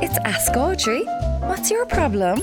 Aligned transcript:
It's 0.00 0.16
Ask 0.18 0.56
Audrey. 0.56 1.02
What's 1.48 1.72
your 1.72 1.84
problem? 1.84 2.40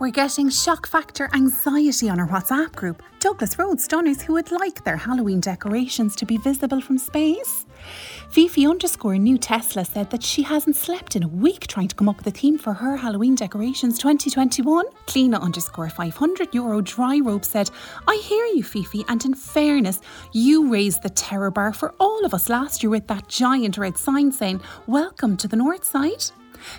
We're 0.00 0.10
getting 0.10 0.50
shock 0.50 0.88
factor 0.88 1.30
anxiety 1.32 2.08
on 2.10 2.18
our 2.18 2.26
WhatsApp 2.26 2.74
group. 2.74 3.04
Douglas 3.20 3.56
Road 3.56 3.80
stunners 3.80 4.20
who 4.20 4.32
would 4.32 4.50
like 4.50 4.82
their 4.82 4.96
Halloween 4.96 5.38
decorations 5.38 6.16
to 6.16 6.26
be 6.26 6.38
visible 6.38 6.80
from 6.80 6.98
space. 6.98 7.66
Fifi 8.30 8.66
underscore 8.66 9.16
new 9.16 9.38
Tesla 9.38 9.84
said 9.84 10.10
that 10.10 10.24
she 10.24 10.42
hasn't 10.42 10.74
slept 10.74 11.14
in 11.14 11.22
a 11.22 11.28
week 11.28 11.68
trying 11.68 11.86
to 11.86 11.94
come 11.94 12.08
up 12.08 12.16
with 12.16 12.26
a 12.26 12.36
theme 12.36 12.58
for 12.58 12.72
her 12.72 12.96
Halloween 12.96 13.36
decorations 13.36 13.96
2021. 13.98 14.84
Cleena 15.06 15.40
underscore 15.40 15.88
500 15.90 16.52
euro 16.52 16.80
Dryrobe 16.82 17.44
said, 17.44 17.70
I 18.08 18.16
hear 18.16 18.44
you, 18.46 18.64
Fifi, 18.64 19.04
and 19.08 19.24
in 19.24 19.34
fairness, 19.34 20.00
you 20.32 20.68
raised 20.68 21.04
the 21.04 21.10
terror 21.10 21.52
bar 21.52 21.72
for 21.72 21.94
all 22.00 22.24
of 22.24 22.34
us 22.34 22.48
last 22.48 22.82
year 22.82 22.90
with 22.90 23.06
that 23.06 23.28
giant 23.28 23.78
red 23.78 23.96
sign 23.96 24.32
saying, 24.32 24.60
Welcome 24.88 25.36
to 25.36 25.46
the 25.46 25.56
North 25.56 25.84
Side. 25.84 26.24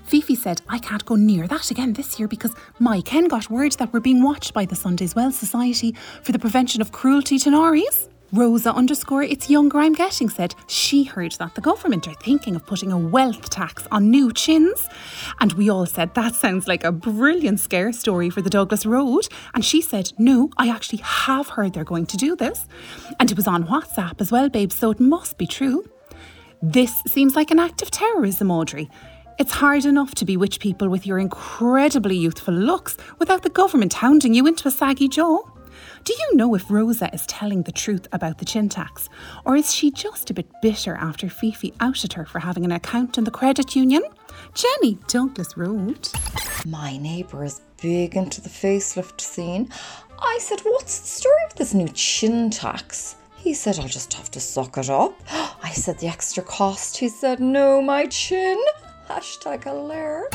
Fifi 0.04 0.36
said, 0.36 0.62
I 0.68 0.80
can't 0.80 1.06
go 1.06 1.16
near 1.16 1.48
that 1.48 1.72
again 1.72 1.94
this 1.94 2.20
year 2.20 2.28
because 2.28 2.54
my 2.80 3.02
Ken 3.02 3.28
got 3.28 3.50
word 3.50 3.74
that 3.74 3.94
we're 3.94 4.00
being 4.00 4.24
watched 4.24 4.54
by 4.54 4.66
the 4.66 4.76
Sundays 4.76 5.16
Well 5.16 5.32
Society 5.32 5.96
for 6.24 6.32
the 6.32 6.40
prevention 6.40 6.82
of 6.82 6.92
cruelty 6.92 7.38
to 7.40 7.50
Norries. 7.50 8.10
Rosa 8.32 8.72
underscore 8.74 9.24
it's 9.24 9.50
younger 9.50 9.80
I'm 9.80 9.94
getting 9.94 10.30
said 10.30 10.54
she 10.68 11.04
heard 11.04 11.32
that 11.34 11.56
the 11.56 11.62
government 11.62 12.08
are 12.08 12.14
thinking 12.14 12.56
of 12.56 12.66
putting 12.66 12.92
a 12.92 12.98
wealth 12.98 13.50
tax 13.50 13.88
on 13.92 14.12
new 14.12 14.32
chins. 14.32 14.88
And 15.40 15.54
we 15.54 15.70
all 15.70 15.88
said 15.88 16.14
that 16.14 16.36
sounds 16.36 16.68
like 16.68 16.84
a 16.84 16.92
brilliant 16.92 17.60
scare 17.60 17.92
story 17.92 18.30
for 18.30 18.42
the 18.42 18.50
Douglas 18.50 18.86
Road. 18.86 19.28
And 19.54 19.66
she 19.66 19.82
said, 19.82 20.12
No, 20.20 20.52
I 20.58 20.70
actually 20.70 21.00
have 21.00 21.50
heard 21.50 21.74
they're 21.74 21.84
going 21.84 22.06
to 22.08 22.18
do 22.18 22.36
this. 22.36 22.68
And 23.20 23.32
it 23.32 23.38
was 23.38 23.48
on 23.48 23.66
WhatsApp 23.66 24.22
as 24.22 24.32
well, 24.32 24.50
babe, 24.50 24.72
so 24.72 24.92
it 24.92 25.00
must 25.00 25.38
be 25.38 25.48
true. 25.48 25.90
This 26.62 27.02
seems 27.08 27.36
like 27.36 27.52
an 27.52 27.60
act 27.60 27.82
of 27.82 27.90
terrorism, 27.90 28.52
Audrey. 28.52 28.90
It's 29.40 29.54
hard 29.54 29.86
enough 29.86 30.16
to 30.16 30.26
bewitch 30.26 30.60
people 30.60 30.90
with 30.90 31.08
your 31.08 31.18
incredibly 31.18 32.18
youthful 32.18 32.54
looks 32.54 32.98
without 33.20 33.42
the 33.42 33.50
government 33.50 33.94
hounding 33.94 34.34
you 34.34 34.46
into 34.46 34.68
a 34.68 34.72
saggy 34.72 35.08
jaw. 35.08 35.40
Do 36.04 36.14
you 36.14 36.36
know 36.36 36.56
if 36.56 36.70
Rosa 36.70 37.10
is 37.14 37.26
telling 37.26 37.64
the 37.64 37.72
truth 37.72 38.06
about 38.12 38.40
the 38.40 38.44
chin 38.44 38.68
tax? 38.68 39.08
Or 39.46 39.56
is 39.56 39.74
she 39.74 39.92
just 39.92 40.30
a 40.30 40.34
bit 40.34 40.52
bitter 40.62 40.94
after 40.96 41.30
Fifi 41.30 41.74
outed 41.80 42.12
her 42.14 42.26
for 42.26 42.40
having 42.40 42.66
an 42.66 42.74
account 42.74 43.18
in 43.18 43.24
the 43.24 43.32
credit 43.32 43.78
union? 43.78 44.04
Jenny, 44.56 44.98
Douglas 45.08 45.56
Road. 45.56 46.10
My 46.66 46.98
neighbour 46.98 47.46
is 47.46 47.62
big 47.82 48.18
into 48.18 48.42
the 48.42 48.50
facelift 48.50 49.22
scene. 49.22 49.70
I 50.20 50.38
said, 50.42 50.60
What's 50.66 51.00
the 51.00 51.08
story 51.08 51.44
with 51.48 51.56
this 51.56 51.74
new 51.74 51.88
chin 51.94 52.50
tax? 52.50 53.16
He 53.38 53.54
said, 53.54 53.80
I'll 53.80 53.88
just 53.88 54.14
have 54.16 54.30
to 54.32 54.42
suck 54.42 54.78
it 54.78 54.90
up. 54.90 55.18
I 55.64 55.72
said, 55.72 55.98
The 56.00 56.08
extra 56.08 56.44
cost. 56.44 56.98
He 56.98 57.08
said, 57.08 57.40
No, 57.40 57.82
my 57.82 58.06
chin. 58.08 58.62
Hashtag 59.10 59.66
alert. 59.66 60.30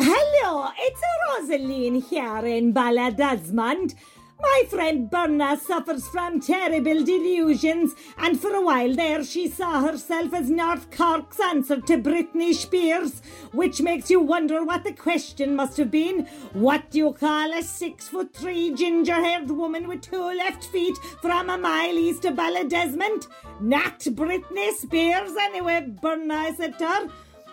Hello, 0.00 0.70
it's 0.78 1.02
Rosaline 1.28 2.02
here 2.02 2.46
in 2.46 2.72
Ballydesmond. 2.72 3.94
My 4.40 4.62
friend 4.70 5.10
Berna 5.10 5.58
suffers 5.58 6.08
from 6.08 6.40
terrible 6.40 7.04
delusions, 7.04 7.94
and 8.16 8.40
for 8.40 8.54
a 8.54 8.62
while 8.62 8.94
there 8.94 9.22
she 9.24 9.46
saw 9.46 9.82
herself 9.82 10.32
as 10.32 10.48
North 10.48 10.90
Cork's 10.90 11.38
answer 11.38 11.82
to 11.82 11.98
Britney 11.98 12.54
Spears, 12.54 13.20
which 13.52 13.82
makes 13.82 14.08
you 14.08 14.20
wonder 14.20 14.64
what 14.64 14.84
the 14.84 14.94
question 14.94 15.54
must 15.54 15.76
have 15.76 15.90
been. 15.90 16.24
What 16.54 16.90
do 16.90 16.98
you 16.98 17.12
call 17.12 17.52
a 17.52 17.62
six 17.62 18.08
foot 18.08 18.32
three 18.34 18.72
ginger 18.72 19.14
haired 19.14 19.50
woman 19.50 19.86
with 19.86 20.00
two 20.00 20.32
left 20.32 20.64
feet 20.64 20.96
from 21.20 21.50
a 21.50 21.58
mile 21.58 21.98
east 21.98 22.24
of 22.24 22.36
Ballydesmond? 22.36 23.28
Not 23.60 24.00
Britney 24.00 24.72
Spears, 24.72 25.36
anyway, 25.38 25.86
Berna 26.00 26.54
said 26.56 26.78
to 26.78 26.86
her. 26.86 27.08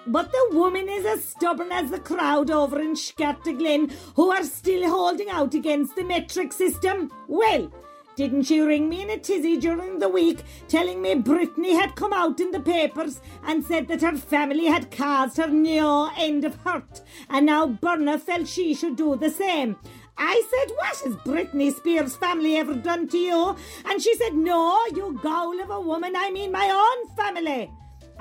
But 0.07 0.31
the 0.31 0.49
woman 0.51 0.89
is 0.89 1.05
as 1.05 1.23
stubborn 1.23 1.71
as 1.71 1.91
the 1.91 1.99
crowd 1.99 2.49
over 2.49 2.81
in 2.81 2.95
Scartaglin 2.95 3.91
who 4.15 4.31
are 4.31 4.43
still 4.43 4.89
holding 4.89 5.29
out 5.29 5.53
against 5.53 5.95
the 5.95 6.03
metric 6.03 6.53
system. 6.53 7.11
Well, 7.27 7.71
didn't 8.15 8.43
she 8.43 8.59
ring 8.59 8.89
me 8.89 9.03
in 9.03 9.09
a 9.11 9.17
tizzy 9.17 9.57
during 9.57 9.99
the 9.99 10.09
week 10.09 10.43
telling 10.67 11.01
me 11.01 11.15
Britney 11.15 11.73
had 11.73 11.95
come 11.95 12.13
out 12.13 12.39
in 12.39 12.51
the 12.51 12.59
papers 12.59 13.21
and 13.43 13.63
said 13.63 13.87
that 13.87 14.01
her 14.01 14.17
family 14.17 14.65
had 14.65 14.91
caused 14.91 15.37
her 15.37 15.47
no 15.47 16.11
end 16.17 16.45
of 16.45 16.55
hurt 16.55 17.01
and 17.29 17.45
now 17.45 17.67
Berna 17.67 18.17
felt 18.17 18.47
she 18.47 18.73
should 18.73 18.95
do 18.95 19.15
the 19.15 19.29
same. 19.29 19.77
I 20.17 20.43
said, 20.49 20.75
What 20.75 20.97
has 20.99 21.15
Britney 21.23 21.73
Spears' 21.73 22.15
family 22.15 22.57
ever 22.57 22.73
done 22.73 23.07
to 23.07 23.17
you? 23.17 23.55
And 23.85 24.01
she 24.01 24.15
said, 24.15 24.33
No, 24.33 24.79
you 24.93 25.19
gowl 25.23 25.59
of 25.61 25.69
a 25.69 25.79
woman, 25.79 26.15
I 26.15 26.31
mean 26.31 26.51
my 26.51 26.69
own 26.69 27.15
family. 27.15 27.71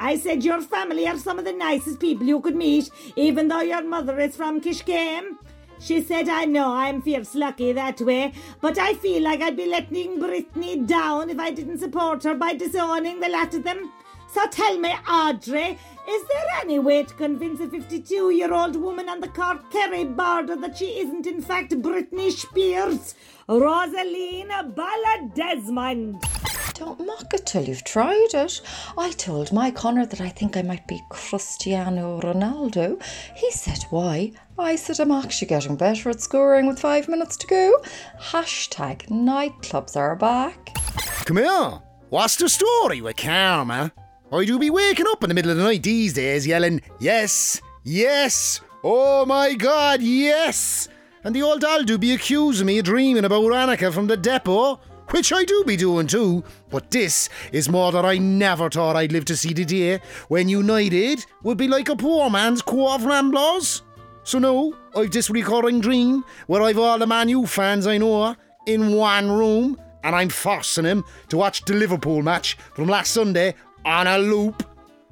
I 0.02 0.16
said 0.16 0.42
your 0.42 0.62
family 0.62 1.06
are 1.06 1.18
some 1.18 1.38
of 1.38 1.44
the 1.44 1.52
nicest 1.52 2.00
people 2.00 2.26
you 2.26 2.40
could 2.40 2.56
meet, 2.56 2.88
even 3.16 3.48
though 3.48 3.60
your 3.60 3.82
mother 3.82 4.18
is 4.18 4.34
from 4.34 4.58
Kiskeam. 4.58 5.36
She 5.78 6.00
said, 6.02 6.26
I 6.26 6.46
know 6.46 6.72
I'm 6.72 7.02
fierce 7.02 7.34
lucky 7.34 7.72
that 7.72 8.00
way, 8.00 8.32
but 8.62 8.78
I 8.78 8.94
feel 8.94 9.22
like 9.22 9.42
I'd 9.42 9.58
be 9.58 9.66
letting 9.66 10.18
Britney 10.18 10.86
down 10.86 11.28
if 11.28 11.38
I 11.38 11.50
didn't 11.50 11.80
support 11.80 12.24
her 12.24 12.34
by 12.34 12.54
disowning 12.54 13.20
the 13.20 13.28
lot 13.28 13.52
of 13.52 13.62
them. 13.62 13.92
So 14.32 14.46
tell 14.46 14.78
me, 14.78 14.94
Audrey, 15.06 15.78
is 16.08 16.22
there 16.28 16.46
any 16.62 16.78
way 16.78 17.02
to 17.02 17.14
convince 17.14 17.60
a 17.60 17.68
52 17.68 18.30
year 18.30 18.54
old 18.54 18.76
woman 18.76 19.10
on 19.10 19.20
the 19.20 19.28
Cork 19.28 19.70
Kerry 19.70 20.04
border 20.04 20.56
that 20.56 20.78
she 20.78 20.98
isn't 21.00 21.26
in 21.26 21.42
fact 21.42 21.72
Britney 21.72 22.30
Spears? 22.30 23.14
Rosalina 23.46 24.74
Ballydesmond. 24.74 26.59
Don't 26.80 27.06
mock 27.06 27.34
it 27.34 27.44
till 27.44 27.64
you've 27.64 27.84
tried 27.84 28.32
it. 28.32 28.62
I 28.96 29.10
told 29.10 29.52
my 29.52 29.70
Connor 29.70 30.06
that 30.06 30.22
I 30.22 30.30
think 30.30 30.56
I 30.56 30.62
might 30.62 30.86
be 30.86 30.98
Cristiano 31.10 32.18
Ronaldo. 32.20 32.98
He 33.36 33.50
said, 33.50 33.82
Why? 33.90 34.32
I 34.58 34.76
said, 34.76 34.98
I'm 34.98 35.10
actually 35.10 35.48
getting 35.48 35.76
better 35.76 36.08
at 36.08 36.22
scoring 36.22 36.66
with 36.66 36.80
five 36.80 37.06
minutes 37.06 37.36
to 37.36 37.46
go. 37.46 37.82
Hashtag 38.18 39.08
nightclubs 39.08 39.94
are 39.94 40.16
back. 40.16 40.74
Come 41.26 41.36
here. 41.36 41.82
What's 42.08 42.36
the 42.36 42.48
story 42.48 43.02
with 43.02 43.18
Karma? 43.18 43.92
I 44.32 44.46
do 44.46 44.58
be 44.58 44.70
waking 44.70 45.06
up 45.06 45.22
in 45.22 45.28
the 45.28 45.34
middle 45.34 45.50
of 45.50 45.58
the 45.58 45.64
night 45.64 45.82
these 45.82 46.14
days 46.14 46.46
yelling, 46.46 46.80
Yes, 46.98 47.60
yes, 47.84 48.62
oh 48.82 49.26
my 49.26 49.52
god, 49.52 50.00
yes! 50.00 50.88
And 51.24 51.36
the 51.36 51.42
old 51.42 51.60
doll 51.60 51.82
do 51.82 51.98
be 51.98 52.14
accusing 52.14 52.66
me 52.66 52.78
of 52.78 52.86
dreaming 52.86 53.26
about 53.26 53.42
Annika 53.42 53.92
from 53.92 54.06
the 54.06 54.16
depot 54.16 54.80
which 55.10 55.32
I 55.32 55.44
do 55.44 55.64
be 55.66 55.76
doing 55.76 56.06
too, 56.06 56.44
but 56.70 56.90
this 56.90 57.28
is 57.52 57.68
more 57.68 57.92
that 57.92 58.04
I 58.04 58.18
never 58.18 58.70
thought 58.70 58.96
I'd 58.96 59.12
live 59.12 59.24
to 59.26 59.36
see 59.36 59.52
the 59.52 59.64
day 59.64 60.00
when 60.28 60.48
United 60.48 61.24
would 61.42 61.58
be 61.58 61.68
like 61.68 61.88
a 61.88 61.96
poor 61.96 62.30
man's 62.30 62.62
Cobh 62.62 63.04
Ramblers. 63.04 63.82
So 64.22 64.38
now, 64.38 64.72
I've 64.94 65.10
this 65.10 65.30
recurring 65.30 65.80
dream 65.80 66.24
where 66.46 66.62
I've 66.62 66.78
all 66.78 66.98
the 66.98 67.06
Man 67.06 67.28
U 67.28 67.46
fans 67.46 67.86
I 67.86 67.98
know 67.98 68.36
in 68.66 68.92
one 68.92 69.30
room, 69.30 69.80
and 70.04 70.14
I'm 70.14 70.28
forcing 70.28 70.84
him 70.84 71.04
to 71.28 71.36
watch 71.36 71.64
the 71.64 71.74
Liverpool 71.74 72.22
match 72.22 72.56
from 72.74 72.88
last 72.88 73.12
Sunday 73.12 73.54
on 73.84 74.06
a 74.06 74.18
loop. 74.18 74.62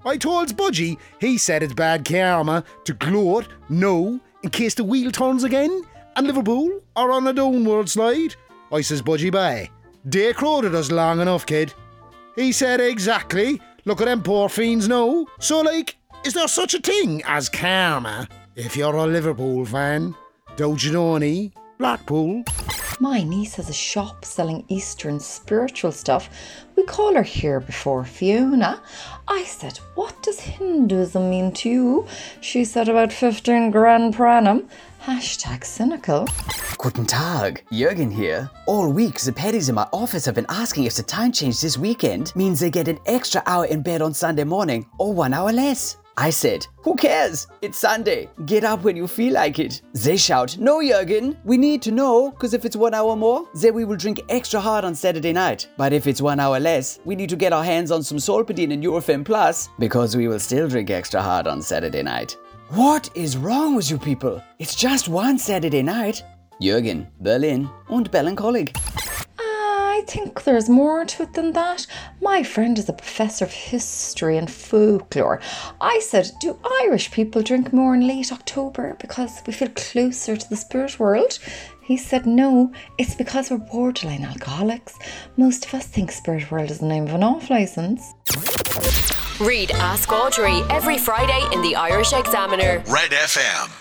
I 0.05 0.17
told 0.17 0.57
Budgie, 0.57 0.99
he 1.21 1.39
said 1.39 1.63
it's 1.63 1.75
bad 1.75 2.05
karma 2.05 2.65
to 2.85 2.93
gloat, 2.95 3.49
no, 3.69 4.21
in 4.43 4.51
case 4.51 4.75
the 4.75 4.85
wheel 4.85 5.11
turns 5.11 5.45
again, 5.45 5.83
and 6.17 6.27
Liverpool 6.27 6.81
are 6.95 7.11
on 7.11 7.27
a 7.27 7.33
downward 7.33 7.89
slide. 7.89 8.35
I 8.71 8.83
says, 8.83 9.03
Budgie, 9.03 9.33
bye. 9.33 9.71
They 10.05 10.33
crowded 10.33 10.75
us 10.75 10.91
long 10.91 11.21
enough, 11.21 11.47
kid. 11.47 11.75
He 12.37 12.53
said 12.53 12.81
exactly. 12.81 13.61
Look 13.85 14.01
at 14.01 14.07
them 14.07 14.23
poor 14.23 14.49
fiends 14.49 14.89
now. 14.89 15.27
So, 15.41 15.61
like, 15.61 15.97
is 16.25 16.35
there 16.35 16.49
such 16.49 16.75
a 16.75 16.81
thing 16.81 17.23
as 17.25 17.49
karma 17.49 18.29
if 18.55 18.77
you're 18.77 18.95
a 18.95 19.07
Liverpool 19.07 19.65
fan? 19.65 20.15
Don't 20.57 20.83
you 20.83 20.93
know 20.93 21.17
any? 21.17 21.53
Blackpool. 21.79 22.45
My 23.01 23.23
niece 23.23 23.55
has 23.55 23.69
a 23.69 23.73
shop 23.73 24.25
selling 24.25 24.65
Eastern 24.69 25.21
spiritual 25.21 25.93
stuff. 25.93 26.29
We 26.75 26.83
call 26.83 27.15
her 27.15 27.23
here 27.23 27.61
before 27.61 28.05
Fiona. 28.05 28.83
I 29.29 29.45
said, 29.45 29.79
What 29.95 30.21
does 30.23 30.41
Hinduism 30.41 31.31
mean 31.31 31.53
to 31.53 31.69
you? 31.69 32.07
She 32.41 32.65
said, 32.65 32.89
About 32.89 33.13
15 33.13 33.71
grand 33.71 34.15
per 34.15 34.27
annum. 34.27 34.69
Hashtag 35.05 35.65
cynical. 35.65 36.27
Guten 36.79 37.05
Tag, 37.07 37.65
Jürgen 37.73 38.13
here. 38.13 38.49
All 38.67 38.93
week, 38.93 39.19
the 39.19 39.33
paddies 39.33 39.69
in 39.69 39.75
my 39.75 39.89
office 39.93 40.25
have 40.25 40.37
been 40.37 40.47
asking 40.49 40.85
if 40.85 40.95
the 40.95 41.03
time 41.03 41.33
change 41.33 41.61
this 41.61 41.77
weekend 41.77 42.33
means 42.37 42.61
they 42.61 42.71
get 42.71 42.87
an 42.87 43.01
extra 43.07 43.43
hour 43.47 43.65
in 43.67 43.83
bed 43.83 44.01
on 44.01 44.15
Sunday 44.15 44.45
morning 44.45 44.87
or 44.97 45.13
one 45.13 45.35
hour 45.35 45.53
less. 45.53 45.97
I 46.17 46.31
said, 46.31 46.69
Who 46.83 46.95
cares? 46.95 47.49
It's 47.63 47.79
Sunday. 47.79 48.29
Get 48.47 48.63
up 48.63 48.85
when 48.85 48.97
you 48.97 49.09
feel 49.09 49.35
like 49.35 49.59
it. 49.59 49.83
They 49.93 50.17
shout, 50.17 50.57
No, 50.59 50.79
Jürgen, 50.79 51.37
we 51.45 51.57
need 51.57 51.83
to 51.83 51.91
know, 51.91 52.31
because 52.31 52.55
if 52.55 52.65
it's 52.65 52.77
one 52.77 52.95
hour 52.95 53.17
more, 53.17 53.49
then 53.55 53.75
we 53.75 53.85
will 53.85 53.97
drink 53.97 54.21
extra 54.29 54.61
hard 54.61 54.85
on 54.85 54.95
Saturday 54.95 55.33
night. 55.33 55.69
But 55.77 55.93
if 55.93 56.07
it's 56.07 56.23
one 56.23 56.39
hour 56.39 56.61
less, 56.61 57.01
we 57.05 57.17
need 57.17 57.31
to 57.31 57.37
get 57.37 57.53
our 57.53 57.65
hands 57.65 57.91
on 57.91 58.05
some 58.05 58.19
Solpadeine 58.19 58.73
and 58.73 58.85
Nurofen 58.85 59.25
Plus, 59.25 59.69
because 59.81 60.17
we 60.17 60.29
will 60.29 60.39
still 60.39 60.69
drink 60.69 60.91
extra 60.91 61.21
hard 61.21 61.49
on 61.49 61.61
Saturday 61.61 62.05
night. 62.05 62.37
What 62.69 63.11
is 63.17 63.37
wrong 63.37 63.75
with 63.75 63.91
you 63.91 63.99
people? 63.99 64.41
It's 64.61 64.77
just 64.77 65.09
one 65.09 65.39
Saturday 65.39 65.83
night. 65.83 66.23
Jürgen, 66.61 67.07
Berlin 67.21 67.69
und 67.89 68.11
Ballincollig. 68.11 68.75
I 69.39 70.03
think 70.07 70.45
there's 70.45 70.69
more 70.69 71.05
to 71.05 71.25
it 71.25 71.35
than 71.35 71.53
that. 71.53 71.87
My 72.21 72.43
friend 72.43 72.79
is 72.79 72.89
a 72.89 72.93
professor 72.93 73.45
of 73.45 73.53
history 73.53 74.37
and 74.37 74.51
folklore. 74.51 75.41
I 75.81 76.01
said, 76.01 76.31
Do 76.41 76.59
Irish 76.83 77.11
people 77.11 77.43
drink 77.43 77.73
more 77.73 77.95
in 77.95 78.07
late 78.07 78.33
October 78.33 78.97
because 79.01 79.43
we 79.47 79.53
feel 79.53 79.71
closer 79.71 80.37
to 80.37 80.49
the 80.49 80.57
spirit 80.57 80.99
world? 80.99 81.39
He 81.83 81.97
said, 81.97 82.27
No, 82.27 82.73
it's 82.97 83.15
because 83.15 83.51
we're 83.51 83.59
borderline 83.59 84.25
alcoholics. 84.25 84.95
Most 85.37 85.67
of 85.67 85.75
us 85.75 85.87
think 85.87 86.13
Spirit 86.13 86.51
World 86.51 86.71
is 86.71 86.79
the 86.79 86.87
name 86.87 87.05
of 87.09 87.15
an 87.15 87.23
off 87.25 87.51
licence. 87.51 88.15
Read 89.41 89.71
Ask 89.73 90.13
Audrey 90.13 90.61
every 90.71 90.99
Friday 90.99 91.43
in 91.53 91.63
the 91.63 91.77
Irish 91.77 92.13
Examiner. 92.13 92.83
Red 92.89 93.11
FM. 93.11 93.79